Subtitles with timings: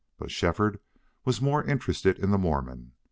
[0.17, 0.79] But Shefford
[1.25, 2.93] was more interested in the Mormon.